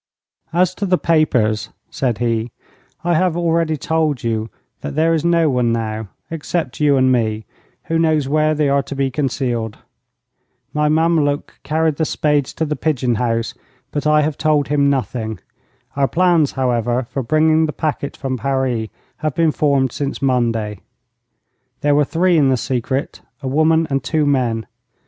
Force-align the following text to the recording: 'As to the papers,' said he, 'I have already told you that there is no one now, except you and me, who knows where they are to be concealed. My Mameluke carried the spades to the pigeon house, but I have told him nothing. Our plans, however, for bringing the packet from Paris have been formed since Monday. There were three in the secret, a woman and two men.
'As 0.51 0.73
to 0.73 0.87
the 0.87 0.97
papers,' 0.97 1.69
said 1.91 2.17
he, 2.17 2.49
'I 3.03 3.13
have 3.13 3.37
already 3.37 3.77
told 3.77 4.23
you 4.23 4.49
that 4.79 4.95
there 4.95 5.13
is 5.13 5.23
no 5.23 5.47
one 5.47 5.71
now, 5.71 6.07
except 6.31 6.79
you 6.79 6.97
and 6.97 7.11
me, 7.11 7.45
who 7.83 7.99
knows 7.99 8.27
where 8.27 8.55
they 8.55 8.67
are 8.67 8.81
to 8.81 8.95
be 8.95 9.11
concealed. 9.11 9.77
My 10.73 10.89
Mameluke 10.89 11.53
carried 11.61 11.97
the 11.97 12.05
spades 12.05 12.51
to 12.53 12.65
the 12.65 12.75
pigeon 12.75 13.13
house, 13.21 13.53
but 13.91 14.07
I 14.07 14.21
have 14.21 14.39
told 14.39 14.69
him 14.69 14.89
nothing. 14.89 15.37
Our 15.95 16.07
plans, 16.07 16.53
however, 16.53 17.03
for 17.11 17.21
bringing 17.21 17.67
the 17.67 17.71
packet 17.71 18.17
from 18.17 18.37
Paris 18.39 18.87
have 19.17 19.35
been 19.35 19.51
formed 19.51 19.91
since 19.91 20.19
Monday. 20.19 20.79
There 21.81 21.93
were 21.93 22.05
three 22.05 22.39
in 22.39 22.49
the 22.49 22.57
secret, 22.57 23.21
a 23.43 23.47
woman 23.47 23.85
and 23.91 24.03
two 24.03 24.25
men. 24.25 24.65